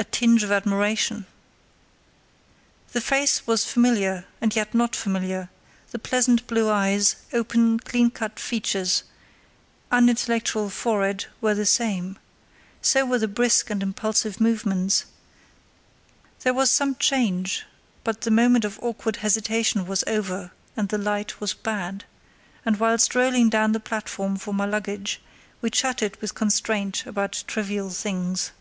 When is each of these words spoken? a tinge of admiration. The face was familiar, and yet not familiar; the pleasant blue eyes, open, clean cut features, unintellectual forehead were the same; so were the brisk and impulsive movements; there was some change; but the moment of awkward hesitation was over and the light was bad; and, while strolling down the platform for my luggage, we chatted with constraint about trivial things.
a 0.00 0.04
tinge 0.04 0.42
of 0.42 0.50
admiration. 0.50 1.26
The 2.92 3.02
face 3.02 3.46
was 3.46 3.66
familiar, 3.70 4.24
and 4.40 4.56
yet 4.56 4.72
not 4.72 4.96
familiar; 4.96 5.50
the 5.90 5.98
pleasant 5.98 6.46
blue 6.46 6.70
eyes, 6.70 7.16
open, 7.34 7.78
clean 7.78 8.10
cut 8.10 8.40
features, 8.40 9.02
unintellectual 9.92 10.70
forehead 10.70 11.26
were 11.42 11.54
the 11.54 11.66
same; 11.66 12.16
so 12.80 13.04
were 13.04 13.18
the 13.18 13.28
brisk 13.28 13.68
and 13.68 13.82
impulsive 13.82 14.40
movements; 14.40 15.04
there 16.44 16.54
was 16.54 16.70
some 16.70 16.94
change; 16.96 17.66
but 18.02 18.22
the 18.22 18.30
moment 18.30 18.64
of 18.64 18.78
awkward 18.80 19.16
hesitation 19.16 19.86
was 19.86 20.02
over 20.06 20.50
and 20.78 20.88
the 20.88 20.96
light 20.96 21.42
was 21.42 21.52
bad; 21.52 22.04
and, 22.64 22.80
while 22.80 22.96
strolling 22.96 23.50
down 23.50 23.72
the 23.72 23.78
platform 23.80 24.38
for 24.38 24.54
my 24.54 24.64
luggage, 24.64 25.20
we 25.60 25.68
chatted 25.68 26.16
with 26.22 26.34
constraint 26.34 27.04
about 27.04 27.44
trivial 27.46 27.90
things. 27.90 28.52